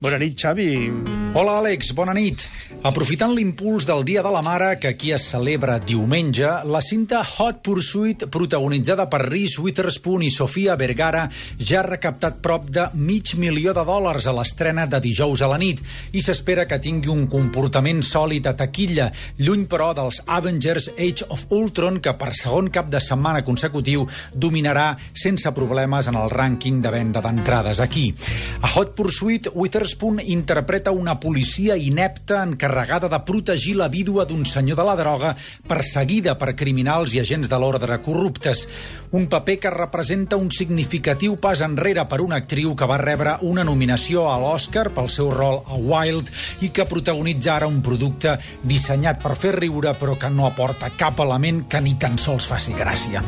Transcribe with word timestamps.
Bona 0.00 0.18
nit, 0.18 0.38
Xavi. 0.38 1.27
Hola, 1.36 1.58
Àlex, 1.60 1.90
bona 1.92 2.14
nit. 2.16 2.46
Aprofitant 2.88 3.34
l'impuls 3.36 3.84
del 3.84 4.00
Dia 4.06 4.22
de 4.24 4.30
la 4.32 4.40
Mare, 4.40 4.70
que 4.80 4.88
aquí 4.88 5.10
es 5.12 5.26
celebra 5.28 5.74
diumenge, 5.78 6.48
la 6.64 6.80
cinta 6.80 7.20
Hot 7.20 7.58
Pursuit, 7.66 8.24
protagonitzada 8.32 9.04
per 9.12 9.20
Reese 9.26 9.60
Witherspoon 9.60 10.24
i 10.24 10.30
Sofia 10.32 10.76
Vergara, 10.80 11.26
ja 11.60 11.82
ha 11.82 11.84
recaptat 11.84 12.38
prop 12.40 12.70
de 12.72 12.86
mig 12.94 13.34
milió 13.36 13.74
de 13.76 13.84
dòlars 13.84 14.24
a 14.24 14.34
l'estrena 14.38 14.86
de 14.88 15.02
dijous 15.04 15.42
a 15.44 15.50
la 15.52 15.58
nit 15.60 15.82
i 16.16 16.22
s'espera 16.24 16.64
que 16.70 16.80
tingui 16.80 17.12
un 17.12 17.26
comportament 17.28 18.00
sòlid 18.00 18.48
a 18.48 18.54
taquilla, 18.56 19.10
lluny 19.36 19.66
però 19.68 19.90
dels 19.98 20.22
Avengers 20.24 20.88
Age 20.96 21.28
of 21.28 21.44
Ultron, 21.52 22.00
que 22.00 22.16
per 22.16 22.32
segon 22.32 22.72
cap 22.72 22.88
de 22.88 23.04
setmana 23.04 23.44
consecutiu 23.44 24.08
dominarà 24.32 24.94
sense 25.12 25.52
problemes 25.52 26.08
en 26.08 26.16
el 26.16 26.32
rànquing 26.32 26.80
de 26.80 26.94
venda 26.96 27.20
d'entrades 27.20 27.84
aquí. 27.84 28.08
A 28.62 28.72
Hot 28.78 28.96
Pursuit, 28.96 29.52
Witherspoon 29.52 30.24
interpreta 30.24 30.90
una 30.90 31.17
policia 31.20 31.76
inepta 31.76 32.42
encarregada 32.42 33.08
de 33.08 33.18
protegir 33.26 33.76
la 33.76 33.88
vídua 33.88 34.24
d'un 34.24 34.44
senyor 34.46 34.78
de 34.78 34.84
la 34.86 34.96
droga 34.96 35.34
perseguida 35.68 36.36
per 36.38 36.54
criminals 36.56 37.14
i 37.14 37.20
agents 37.20 37.48
de 37.50 37.58
l'ordre 37.58 37.98
corruptes. 38.02 38.66
Un 39.10 39.26
paper 39.26 39.58
que 39.58 39.72
representa 39.72 40.36
un 40.36 40.50
significatiu 40.50 41.36
pas 41.40 41.62
enrere 41.64 42.04
per 42.08 42.20
una 42.20 42.38
actriu 42.42 42.74
que 42.76 42.88
va 42.88 43.00
rebre 43.00 43.38
una 43.48 43.64
nominació 43.64 44.28
a 44.28 44.36
l'Oscar 44.40 44.88
pel 44.94 45.08
seu 45.12 45.32
rol 45.32 45.62
a 45.66 45.78
Wild 45.78 46.30
i 46.60 46.70
que 46.70 46.88
protagonitza 46.88 47.54
ara 47.56 47.70
un 47.70 47.80
producte 47.82 48.36
dissenyat 48.62 49.22
per 49.22 49.36
fer 49.40 49.54
riure 49.56 49.94
però 49.98 50.18
que 50.20 50.30
no 50.30 50.46
aporta 50.46 50.92
cap 50.96 51.20
element 51.24 51.64
que 51.68 51.80
ni 51.80 51.96
tan 51.98 52.18
sols 52.18 52.46
faci 52.48 52.76
gràcia. 52.76 53.24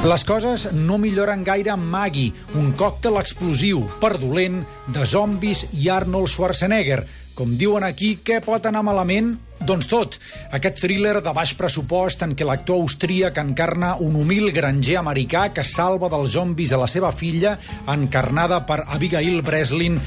Les 0.00 0.22
coses 0.24 0.62
no 0.72 0.96
milloren 0.96 1.42
gaire 1.44 1.74
amb 1.74 1.84
Maggie, 1.92 2.32
un 2.56 2.70
còctel 2.72 3.18
explosiu, 3.20 3.82
perdolent, 4.00 4.62
de 4.88 5.04
zombis 5.04 5.66
i 5.76 5.90
Arnold 5.92 6.30
Schwarzenegger. 6.32 7.02
Com 7.34 7.54
diuen 7.56 7.86
aquí, 7.86 8.18
què 8.24 8.40
pot 8.44 8.66
anar 8.68 8.82
malament? 8.84 9.36
Doncs 9.60 9.90
tot. 9.90 10.14
Aquest 10.56 10.78
thriller 10.80 11.18
de 11.20 11.32
baix 11.36 11.50
pressupost 11.56 12.22
en 12.24 12.32
què 12.32 12.46
l'actor 12.48 12.80
austríac 12.80 13.36
encarna 13.42 13.90
un 14.00 14.14
humil 14.16 14.48
granger 14.56 14.96
americà 14.96 15.42
que 15.52 15.64
salva 15.68 16.08
dels 16.12 16.32
zombis 16.32 16.72
a 16.72 16.78
la 16.80 16.88
seva 16.88 17.10
filla, 17.12 17.52
encarnada 17.92 18.62
per 18.64 18.78
Abigail 18.96 19.42
Breslin, 19.44 19.98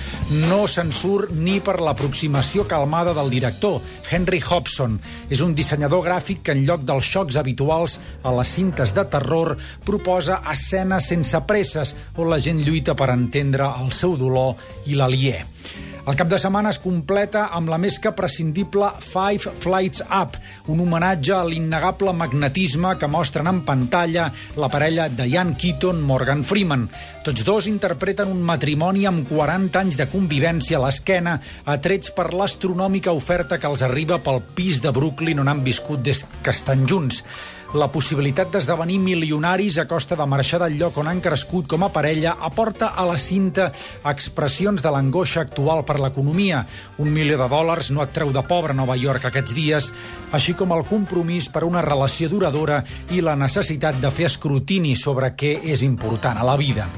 no 0.49 0.63
se'n 0.65 0.89
surt 0.89 1.35
ni 1.37 1.59
per 1.61 1.77
l'aproximació 1.85 2.65
calmada 2.65 3.13
del 3.13 3.29
director, 3.29 3.77
Henry 4.09 4.41
Hobson. 4.41 4.97
És 5.29 5.45
un 5.45 5.53
dissenyador 5.53 6.01
gràfic 6.09 6.41
que 6.41 6.57
en 6.57 6.65
lloc 6.65 6.89
dels 6.89 7.13
xocs 7.13 7.37
habituals 7.37 7.99
a 8.23 8.33
les 8.33 8.57
cintes 8.57 8.97
de 8.97 9.05
terror 9.05 9.53
proposa 9.85 10.41
escenes 10.49 11.13
sense 11.13 11.45
presses 11.45 11.93
on 12.17 12.33
la 12.33 12.41
gent 12.41 12.65
lluita 12.65 12.97
per 12.97 13.13
entendre 13.13 13.69
el 13.85 13.93
seu 13.93 14.17
dolor 14.17 14.57
i 14.89 14.97
l'aliè. 14.97 15.43
El 16.03 16.17
cap 16.19 16.27
de 16.27 16.35
setmana 16.35 16.67
es 16.73 16.81
completa 16.83 17.45
amb 17.55 17.69
la 17.71 17.77
més 17.79 17.95
que 18.03 18.11
prescindible 18.11 18.89
Five 18.99 19.53
Flights 19.63 20.01
Up, 20.03 20.35
un 20.67 20.81
homenatge 20.83 21.31
a 21.31 21.45
l'innegable 21.47 22.11
magnetisme 22.19 22.91
que 22.99 23.07
mostren 23.07 23.47
en 23.47 23.61
pantalla 23.63 24.25
la 24.59 24.67
parella 24.73 25.05
Diane 25.07 25.55
Keaton-Morgan 25.55 26.43
Freeman. 26.43 26.89
Tots 27.23 27.47
dos 27.47 27.71
interpreten 27.71 28.35
un 28.35 28.43
matrimoni 28.43 29.07
amb 29.07 29.31
40 29.31 29.79
anys 29.85 29.95
de 30.01 30.09
convivència 30.11 30.81
a 30.81 30.83
l'esquena, 30.83 31.37
atrets 31.71 32.11
per 32.11 32.33
l'astronòmica 32.35 33.15
oferta 33.15 33.55
que 33.55 33.71
els 33.71 33.87
arriba 33.87 34.19
pel 34.19 34.43
pis 34.59 34.83
de 34.83 34.91
Brooklyn 34.91 35.39
on 35.39 35.55
han 35.55 35.63
viscut 35.63 36.03
des 36.03 36.27
que 36.43 36.51
estan 36.51 36.83
junts 36.83 37.23
la 37.73 37.87
possibilitat 37.89 38.51
d'esdevenir 38.53 38.99
milionaris 39.01 39.79
a 39.81 39.87
costa 39.89 40.15
de 40.15 40.27
marxar 40.29 40.59
del 40.61 40.77
lloc 40.77 40.97
on 41.01 41.09
han 41.09 41.21
crescut 41.25 41.65
com 41.71 41.83
a 41.83 41.89
parella 41.93 42.35
aporta 42.39 42.91
a 42.93 43.05
la 43.09 43.17
cinta 43.17 43.71
expressions 44.11 44.83
de 44.83 44.91
l'angoixa 44.93 45.41
actual 45.41 45.81
per 45.83 45.97
l'economia. 45.99 46.63
Un 47.01 47.09
milió 47.13 47.39
de 47.41 47.49
dòlars 47.49 47.89
no 47.89 48.05
et 48.05 48.13
treu 48.13 48.31
de 48.35 48.45
pobre 48.45 48.77
Nova 48.77 48.97
York 48.99 49.25
aquests 49.25 49.57
dies, 49.57 49.91
així 50.31 50.53
com 50.53 50.73
el 50.77 50.85
compromís 50.85 51.49
per 51.49 51.65
una 51.65 51.81
relació 51.81 52.29
duradora 52.29 52.83
i 53.09 53.25
la 53.25 53.35
necessitat 53.35 53.97
de 54.01 54.13
fer 54.13 54.29
escrutini 54.29 54.95
sobre 54.95 55.33
què 55.33 55.57
és 55.63 55.81
important 55.81 56.37
a 56.37 56.45
la 56.45 56.57
vida. 56.61 56.89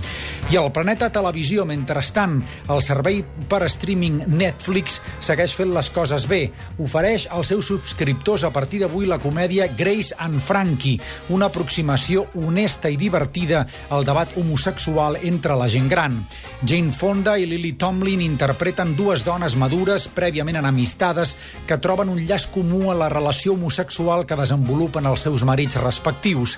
I 0.46 0.60
el 0.62 0.68
Planeta 0.70 1.08
Televisió, 1.10 1.64
mentrestant, 1.66 2.36
el 2.70 2.82
servei 2.86 3.24
per 3.50 3.64
streaming 3.66 4.20
Netflix 4.30 5.00
segueix 5.26 5.56
fent 5.58 5.72
les 5.74 5.88
coses 5.90 6.28
bé. 6.30 6.44
Ofereix 6.86 7.26
als 7.34 7.50
seus 7.50 7.66
subscriptors 7.72 8.46
a 8.46 8.52
partir 8.54 8.84
d'avui 8.84 9.10
la 9.10 9.18
comèdia 9.18 9.66
Grace 9.74 10.14
and 10.22 10.38
Frankie, 10.46 11.00
una 11.34 11.50
aproximació 11.50 12.28
honesta 12.38 12.94
i 12.94 13.00
divertida 13.02 13.64
al 13.90 14.06
debat 14.06 14.38
homosexual 14.38 15.18
entre 15.26 15.58
la 15.58 15.66
gent 15.66 15.90
gran. 15.90 16.22
Jane 16.66 16.92
Fonda 16.92 17.36
i 17.38 17.46
Lily 17.46 17.76
Tomlin 17.78 18.24
interpreten 18.26 18.96
dues 18.98 19.22
dones 19.22 19.54
madures 19.54 20.08
prèviament 20.10 20.58
enemistades 20.58 21.36
que 21.70 21.76
troben 21.78 22.10
un 22.10 22.24
llaç 22.26 22.48
comú 22.50 22.90
a 22.90 22.96
la 22.98 23.10
relació 23.12 23.54
homosexual 23.54 24.24
que 24.26 24.38
desenvolupen 24.40 25.06
els 25.06 25.28
seus 25.28 25.44
marits 25.46 25.78
respectius. 25.78 26.56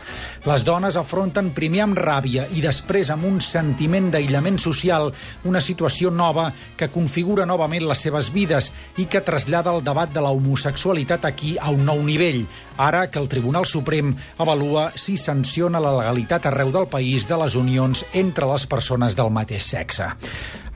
Les 0.47 0.63
dones 0.63 0.95
afronten 0.95 1.49
primer 1.57 1.81
amb 1.83 1.99
ràbia 1.99 2.45
i 2.55 2.63
després 2.63 3.11
amb 3.11 3.27
un 3.27 3.41
sentiment 3.43 4.07
d'aïllament 4.13 4.61
social, 4.63 5.09
una 5.43 5.59
situació 5.59 6.13
nova 6.13 6.53
que 6.79 6.87
configura 6.93 7.49
novament 7.49 7.83
les 7.89 8.05
seves 8.07 8.31
vides 8.31 8.71
i 8.95 9.09
que 9.11 9.25
trasllada 9.27 9.75
el 9.75 9.83
debat 9.83 10.13
de 10.13 10.23
la 10.23 10.31
homosexualitat 10.31 11.27
aquí 11.27 11.57
a 11.59 11.73
un 11.73 11.83
nou 11.83 11.99
nivell, 11.99 12.45
ara 12.77 13.09
que 13.11 13.19
el 13.19 13.27
Tribunal 13.27 13.67
Suprem 13.67 14.15
avalua 14.37 14.93
si 14.95 15.17
sanciona 15.17 15.83
la 15.83 15.97
legalitat 15.99 16.47
arreu 16.47 16.71
del 16.71 16.87
país 16.87 17.27
de 17.27 17.43
les 17.43 17.59
unions 17.59 18.05
entre 18.13 18.47
les 18.53 18.69
persones 18.71 19.19
del 19.19 19.35
mateix 19.35 19.67
sexe. 19.75 19.96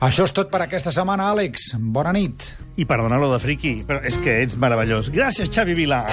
Això 0.02 0.26
és 0.26 0.34
tot 0.34 0.50
per 0.50 0.64
aquesta 0.64 0.92
setmana, 0.94 1.30
Àlex. 1.30 1.72
Bona 1.78 2.12
nit. 2.16 2.48
I 2.76 2.86
perdona 2.88 3.20
lo 3.22 3.30
de 3.32 3.40
friqui, 3.42 3.76
però 3.86 4.02
és 4.02 4.18
que 4.18 4.40
ets 4.42 4.58
meravellós. 4.58 5.12
Gràcies, 5.14 5.52
Xavi 5.52 5.78
Vilà. 5.78 6.04